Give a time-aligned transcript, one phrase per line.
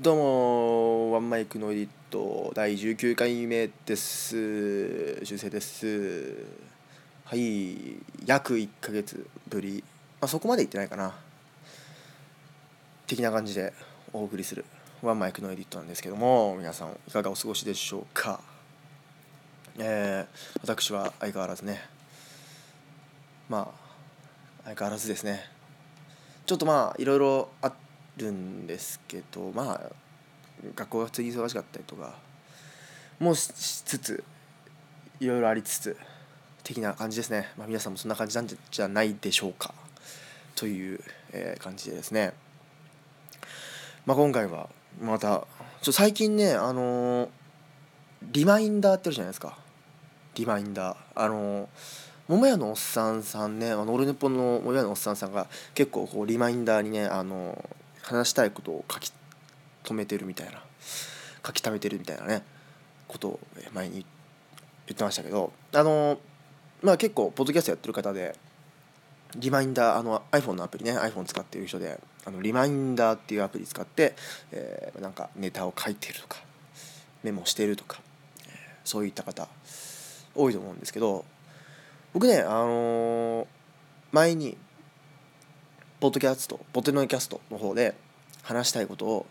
[0.00, 5.24] どうもワンマイクのエディット第19回目です。
[5.24, 6.34] 修正です
[7.24, 7.76] はい
[8.26, 9.84] 約1ヶ月ぶり、
[10.20, 11.14] まあ、そこまでいってないかな。
[13.06, 13.72] 的な感じで
[14.12, 14.64] お送りする
[15.00, 18.40] ワンマイクのエディットなんですけども皆さんいかがお過ごしでしょうか？
[19.78, 21.80] えー、私は相変わらずね。
[23.48, 25.44] まあ相変わらずですね。
[26.46, 27.83] ちょっとまあいろいろあって
[28.16, 29.80] るんですけどまあ
[30.74, 32.14] 学校が次忙しかったりとか
[33.18, 34.24] もしつつ
[35.20, 35.96] いろいろありつつ
[36.62, 39.74] 的な感じですね、まあ、皆さんもそんな感じなんじゃないでしょうか。
[40.56, 41.00] という、
[41.32, 42.32] えー、感じでですね、
[44.06, 44.68] まあ、今回は
[45.02, 45.46] また
[45.82, 47.28] ちょ最近ねあのー、
[48.32, 49.58] リマインダーってあるじゃないですか。
[50.36, 50.96] リマインダー。
[51.14, 51.68] あのー
[52.26, 57.62] 桃屋のおっさんさんねあのオルネポの桃屋のおっさんさんが結構こうリマインダーにねあの
[58.04, 59.12] 話したいことを書き
[59.84, 60.62] 留めてるみたいな
[61.44, 62.42] 書き溜めてるみたいなね
[63.08, 63.40] ことを
[63.72, 64.04] 前に
[64.86, 66.18] 言ってましたけどあの
[66.82, 68.36] まあ結構ポッドキャストやってる方で
[69.36, 74.14] リマインダーあの iPhone のアプリね iPhone 使ってる人であのリマインダーっていうアプリ使って、
[74.52, 76.38] えー、なんかネタを書いてるとか
[77.22, 78.00] メモしてるとか、
[78.84, 79.48] そういった方
[80.34, 81.24] 多いと思うんですけど
[82.12, 83.46] 僕ねあの、
[84.12, 84.56] 前に
[86.04, 87.94] ポッドキャストポテノキャストの方で
[88.42, 89.26] 話したいことを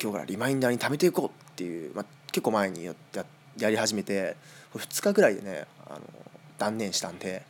[0.00, 2.94] 今日からリマインダーに貯めていこうっていう、まあ、結構前にや
[3.58, 4.36] やり始めて
[4.76, 6.00] 2日ぐらいでねあの
[6.58, 7.42] 断念したんで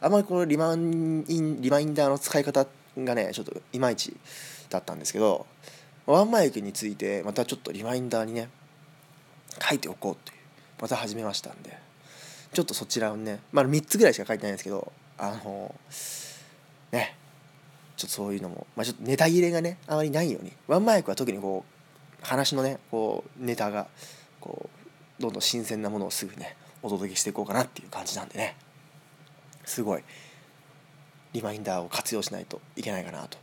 [0.00, 4.16] あんまりこのリマインリマインダーの使い方がねちょっといまいち
[4.70, 5.44] だったんですけど
[6.06, 8.48] ワンマイクについてまたちょっとリマインダーにね
[9.60, 10.38] 書いておこうという
[10.80, 11.76] また始めましたんで
[12.54, 15.74] ちょっとそちらをねまだ3つぐらいしか書いてないんですけどあの
[16.90, 17.17] ね
[17.98, 20.52] ちょっとそういうのも、まあ、ちょっとネタ切れがねあまりないように。
[20.68, 23.88] ワンマイクは特にこう話のねこうネタが
[24.40, 24.70] こ
[25.18, 28.56] うどんどん新鮮なものをすぐねお届けしていこうかなっていう感じなんでね。
[29.64, 30.02] すごい
[31.32, 33.36] リマインダーを活用しないといけないかなと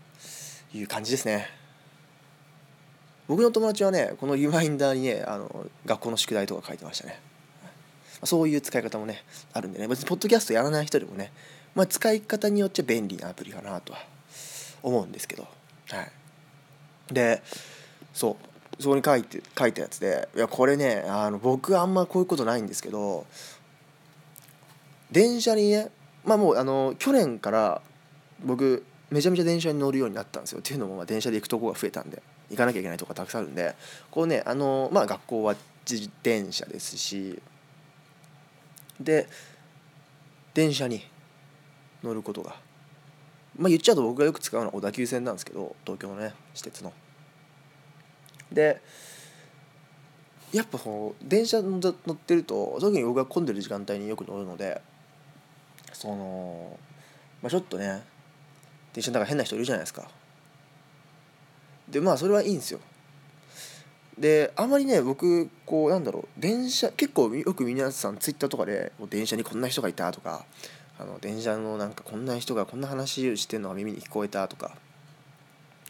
[0.73, 1.49] いう感じですね。
[3.27, 7.19] 僕の友達はねこのリマインダーにねあの学校の宿題とか書いてましたね。
[8.23, 9.87] そういう使い方もねあるんでね。
[9.89, 11.33] 別にポッドキャストやらない人でもね、
[11.75, 14.14] まあ、使い方によっちゃ便利なアプリかなとは
[14.85, 15.47] 思うんですけど。
[15.89, 17.13] はい。
[17.13, 17.41] で
[18.13, 18.37] そ
[18.79, 23.25] うそこに書いて書いたやつでいやこれねあの僕あんまこういうことないんですけど
[25.11, 25.89] 電車にね
[26.23, 27.81] まあもうあの去年から
[28.43, 30.59] 僕めちゃめちゃ電車に乗るようになったんですよ。
[30.59, 33.75] っていうのもまあ電車で行くとこが増えたんで行かなきゃいけないとこがたくさんあるんで
[34.11, 35.55] こうねあのまあ学校は
[35.89, 37.39] 自転車ですし
[38.99, 39.27] で
[40.53, 41.05] 電車に
[42.03, 42.55] 乗ることが
[43.57, 46.93] まあ言っちゃうと僕がよく使うのは小田急線なんですけど東京のね私鉄の。
[48.51, 48.81] で
[50.51, 54.81] やっぱこう電車乗ってると特に僕が混んでる時間帯によく乗るので
[55.91, 56.79] その、
[57.41, 58.03] まあ、ちょっとね
[58.93, 60.09] 電車の中変な人いるじゃないですか。
[61.89, 62.79] でまあそれはいいんですよ。
[64.17, 70.45] であまりね僕こうなんだろう電車結構よく皆さんツイッターとかで電車にこんな人がいたとか
[70.99, 74.71] あの電車のなんかこんな人がこんな話してるのが耳に聞こえたとか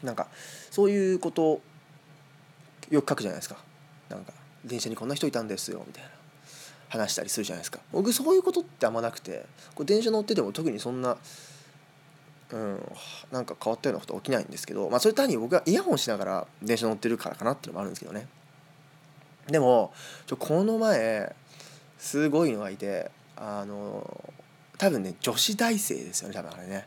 [0.02, 0.28] なんか
[0.70, 1.60] そういうこと
[2.90, 3.56] よく書くじゃないですか。
[4.08, 4.32] なんか
[4.64, 6.10] 電車にこんな人いたんですよみたいな
[6.88, 7.80] 話したりするじゃないですか。
[7.92, 11.16] 僕そういうことってあんまなくてこう電車乗ってても特にそんな
[12.52, 12.92] うん
[13.32, 18.28] なんか変わったようなこと起きないんですけどまあそれ単に僕がイヤホンしながら電車乗ってるからかなっていうのもあるんですけどね。
[19.48, 19.92] でも
[20.26, 21.34] ちょこの前
[21.98, 24.34] すごいのがいてあの
[24.78, 26.86] 多分ね女子大生ですよね多分あれね。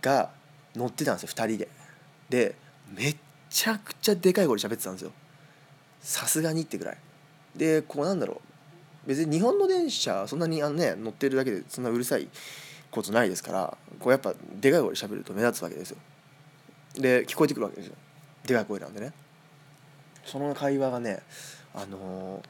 [0.00, 0.30] が
[0.74, 1.68] 乗ってたんですよ2人で。
[2.28, 2.54] で
[2.94, 3.16] めっ
[3.50, 5.12] ちゃくちゃでかい声で喋ってたんですよ。
[6.00, 6.98] さすがにってぐらい。
[7.56, 8.40] でこうなんだろ
[9.06, 9.08] う。
[9.08, 12.28] 別に日本の電車そんなにあのね乗ってるだけでそんなうるさい
[12.90, 15.96] ことないですからこうやっぱでかい声で喋ると目立つわけですよ。
[16.94, 17.94] で聞こえてくるわけですよ。
[18.46, 19.12] でかい声なんでね。
[20.24, 21.22] その会話がね
[21.74, 22.42] あの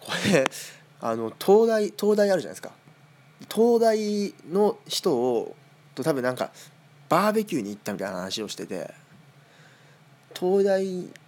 [0.00, 0.50] ー、これ
[1.00, 2.72] あの東大東大あるじゃないですか。
[3.50, 5.56] 東大の人を
[5.94, 6.50] と多分なんか
[7.08, 8.90] バーベキューに行ったみたいな話をしてて
[10.34, 10.84] 東大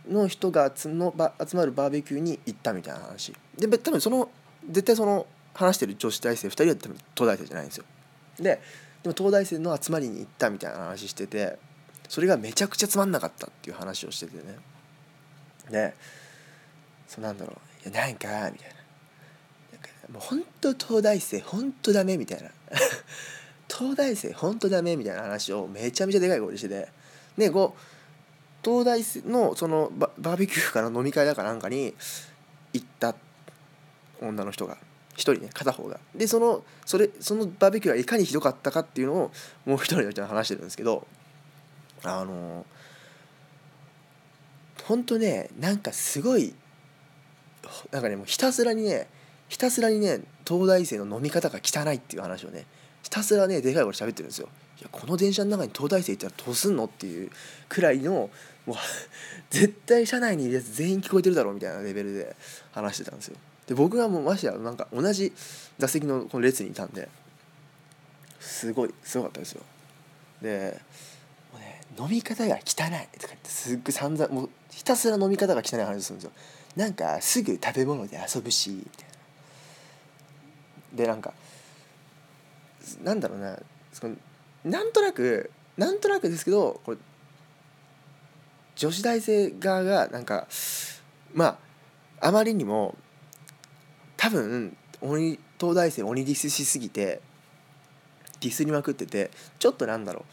[0.08, 1.14] の人が集の
[1.46, 3.34] 集まるバーベキューに行ったみたいな話。
[3.56, 4.30] で多分その
[4.68, 7.84] 絶対その話してる女子大生2人は多分東大生じゃないんですよ。
[8.38, 8.60] で
[9.02, 11.58] でも東大生の集まりに行ったみたいな話してて
[12.08, 14.56] それがめちゃくちゃつまんなかったっていう話をしててね。
[15.70, 15.94] で
[17.06, 17.52] そうなんだろ
[17.84, 17.88] う。
[17.88, 18.73] いやなんかみたいな。
[20.12, 22.50] もう本当東大生本当ダメみたいな。
[23.68, 26.88] 東大生本当ダメみたいな話をめちゃめちゃでかい声でしてて。
[27.36, 27.80] ねこう
[28.64, 31.94] 東大生のそのババーベキューから飲み会だかなんかに
[32.72, 33.14] 行った。
[34.20, 34.78] 女の人が。
[35.16, 36.00] 一人ね片方が。
[36.14, 39.32] でそのそれそのバーベキューがいかにひどかったかっていうのを
[39.64, 41.06] もう一人の人に話してるんですけど。
[42.04, 42.66] あの
[44.84, 46.54] 本当ねなんかすごい
[47.90, 49.08] なんかねもうひたすらにね
[49.48, 52.66] ひたすらにね東大生の飲み方が汚いっていう話をね
[53.02, 54.48] ひたすらねでかい声喋ってるんですよ。
[54.80, 57.30] いやこの電車の中に東大生いたらどうすんのっていう
[57.68, 58.30] くらいの
[58.66, 58.76] もう
[59.50, 62.34] 絶対車内にいるやつ全員聞こえてるだろうみたいなレベルで
[62.72, 63.36] 話してたんですよ。
[63.66, 65.32] で僕がもうましてやなんか同じ
[65.78, 67.08] 座席のこの列にいたんで
[68.40, 69.62] すごいすごかったですよ。
[70.42, 70.80] で
[71.52, 76.32] もうね飲み方が汚いとか言ってすっごい散々もうひたすら飲み方が汚い話するんですよ。
[76.76, 79.13] なんかすぐ食べ物で遊ぶしみたいな。
[80.94, 81.32] でなんか
[83.02, 83.58] なんだろうな
[83.92, 84.16] その
[84.64, 86.98] なんとなくなんとなくですけどこれ
[88.76, 90.46] 女子大生側がなんか
[91.32, 91.58] ま
[92.20, 92.96] ああまりにも
[94.16, 97.20] 多分鬼東大生鬼ディスしすぎて
[98.40, 100.24] ディスりまくっててちょっとなんだろ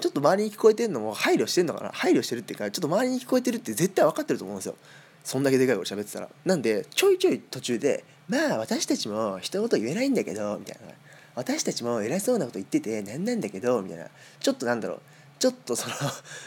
[0.00, 4.76] うちょっと周りに聞こえてるのも配慮してんのかな配慮してるっていうかちょっと周りに聞こえてるって絶対分かってると思うんですよ。
[5.24, 6.28] そんだけでかい声喋ってたら。
[6.44, 10.92] なんでちょいちょい途中で「まあ私たちも一言言えないんだけど」みたいな
[11.34, 14.06] 「私たちも偉そうなこと言っててなんなんだけど」みたいな。
[14.38, 15.00] ちょっとなんだろう。
[15.38, 15.94] ちょっとその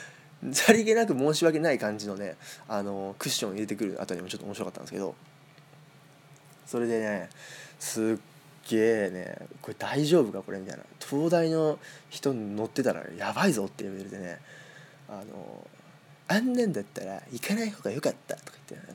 [0.53, 2.35] さりげなく申し訳ない感じのね
[2.67, 5.15] あのクッション入れてくるあたりもちょっと面白かったんですけど。
[6.67, 7.29] それでね
[7.79, 8.21] すっ
[8.69, 10.83] げえねこれ大丈夫かこれみたいな。
[10.99, 11.79] 東大の
[12.09, 14.39] 人乗ってたらやばいぞっていうレベルでね
[15.09, 15.67] あの
[16.27, 18.87] あんなんだったら行かない方が良かったとか言って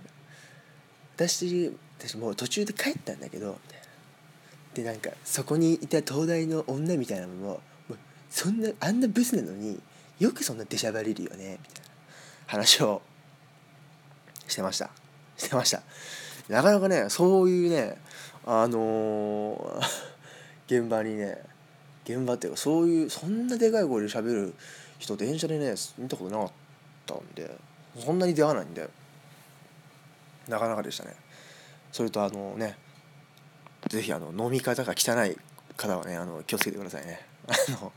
[1.16, 3.58] 私私もう途中で帰ったんだけど
[4.74, 7.96] でなんかそこにいた東大の女みたいなのももう
[8.30, 9.80] そんなあんなブスなのに
[10.18, 11.90] よくそんな出しゃばれるよねみたいな
[12.46, 13.02] 話を
[14.48, 14.90] してました。
[15.36, 15.82] してました。
[16.48, 17.96] なかなかねそういうね
[18.44, 19.82] あのー
[20.80, 21.38] 現場にね
[22.04, 24.54] 現場っていうかそういうそんなでかい声で喋る
[24.98, 26.61] 人電車でね見たことなかった。
[27.06, 27.50] たんで
[27.98, 28.88] そんなに出会わないんで
[30.48, 31.14] なかなかでしたね
[31.90, 32.76] それとあのね
[33.88, 35.36] 是非あの飲み方が汚い
[35.76, 37.92] 方はねあの気をつけてくださいね あの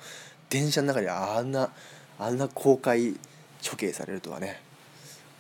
[0.50, 1.72] 電車の中であんな
[2.20, 3.16] あんな公開
[3.68, 4.62] 処刑されるとはね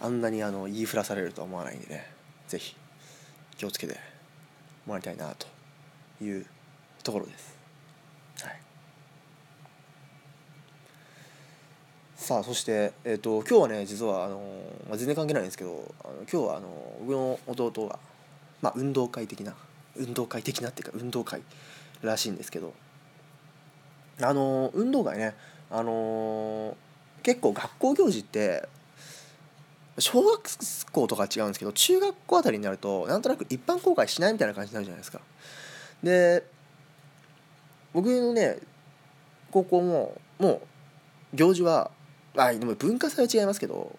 [0.01, 2.11] あんなにあの言いふらされるとは思わないんでね
[2.47, 2.75] 是非
[3.57, 3.97] 気をつけて
[4.85, 5.47] もらいたいなと
[6.23, 6.45] いう
[7.03, 7.55] ところです。
[8.41, 8.59] はい、
[12.25, 14.41] さあそして、えー、と今日はね実はあの、
[14.89, 16.69] まあ、全然関係ないんですけどあの今日はあの
[17.01, 17.99] 僕の弟が、
[18.63, 19.53] まあ、運動会的な
[19.95, 21.43] 運動会的なっていうか運動会
[22.01, 22.73] らしいんですけど
[24.19, 25.35] あの運動会ね
[25.69, 26.75] あの
[27.21, 28.67] 結構学校行事って
[29.99, 30.41] 小学
[30.91, 35.21] 校とか違うんですけど中学校あたりになるとなんとなく一般公開しないみたいな感じになるじゃないですか。
[36.01, 36.43] で
[37.93, 38.57] 僕のね
[39.51, 40.53] 高校もも
[41.33, 41.91] う行事は
[42.37, 43.97] あでも文化祭は違いますけど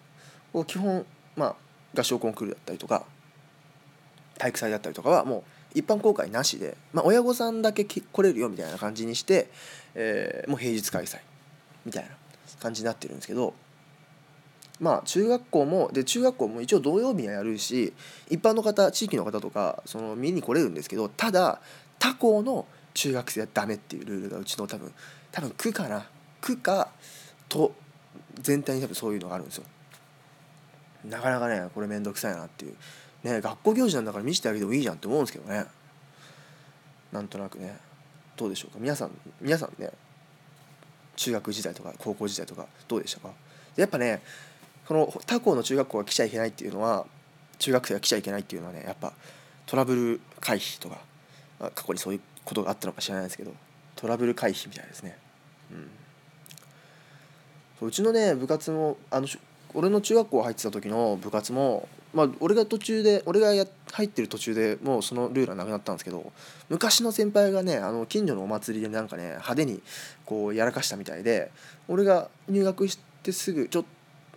[0.65, 1.05] 基本
[1.35, 1.55] まあ
[1.99, 3.05] 合唱コンクールだったりとか
[4.37, 5.43] 体育祭だったりとかはもう
[5.79, 9.49] 一般公開なしで、まあ、親御さんだけ来れるよみたいな感じにして、
[9.93, 11.19] えーもう平日開催
[11.85, 12.09] みたいな
[12.59, 13.53] 感じになってるんですけど
[14.79, 17.93] まあ中学校もで中学校も一応土曜日はやるし
[18.29, 21.61] 一般の方地域の方とかその見に来れるんですけどただ
[21.99, 24.91] 他校の中学生はダメっていうルールがうちの多分
[25.31, 26.07] 多分区かな。
[26.41, 26.89] 区か
[27.49, 27.73] と
[28.41, 29.63] 全体に多分そういうのがあるんですよ。
[31.05, 32.75] なかなかねこれ面倒くさいなっていう。
[33.23, 35.65] ね学校行事なんだから見せてあげてもいいじゃんって思うんですけどね。
[37.11, 37.77] なんとなくね。
[38.35, 38.77] どうでしょうか。
[38.79, 39.89] 皆さん皆さんね
[41.15, 43.31] 中学時代とか高校時代とかどうでしたか。
[43.75, 44.21] やっぱね
[44.87, 47.05] この他校の中学校が来ちゃいけないっていうのは
[47.59, 49.13] 中学生が来ちゃいけないっていうのはねやっぱ
[49.65, 50.99] トラブル回避とか
[51.75, 53.51] 過去にそういうことがあったのか知らないですけど
[53.95, 55.17] トラブル回避みたいですね。
[55.71, 55.89] うん。
[57.79, 59.27] そううちのね部活もあの
[59.73, 66.31] 俺の中学校入ってた時の部活もまあ俺が途中で俺がや入ってる途中でもうそのルールはなくなったんですけど
[66.69, 69.81] 昔の先輩がねあの近所のお祭りでなんかね派手に
[70.25, 71.51] こうやらかしたみたいで
[71.87, 73.85] 俺が入学してすぐちょ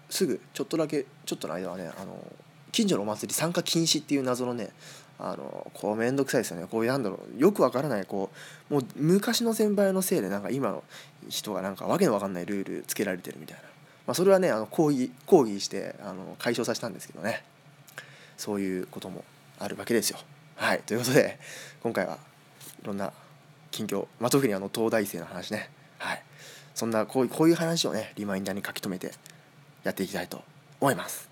[0.08, 2.18] すぐちょっとだけちょっとの間はねあの
[2.72, 4.70] 近所のお祭り参加禁止っていう謎のね
[5.22, 6.66] あのこう面倒くさいですよね。
[6.70, 7.38] こういうなんだろう。
[7.38, 8.30] よくわからないこ
[8.70, 10.82] うもう昔の先輩のせいでなんか今の
[11.28, 13.62] 人がなんかわけのわかんないルールつけられてるみたいな、
[14.06, 17.44] まあ、それはねあの抗議抗議してあの解消させたんですけどね。
[18.38, 19.22] そういうことも
[19.58, 20.18] あるわけですよ。
[20.56, 20.80] はい。
[20.80, 21.38] ということで
[21.82, 22.18] 今回は
[22.82, 23.12] いろんな
[23.70, 25.68] 近況、まあ、特にあの東大生の話ね。
[25.98, 26.22] はい。
[26.74, 29.12] そんなこうこういう話をねリマインダーに書き留めて
[29.84, 30.42] やっていきたいと
[30.80, 31.29] 思います。